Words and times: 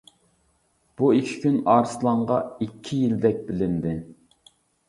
بۇ 1.01 1.09
ئىككى 1.17 1.35
كۈن 1.43 1.59
ئارسلانغا 1.73 2.39
ئىككى 2.67 3.03
يىلدەك 3.05 3.47
بىلىندى. 3.51 3.95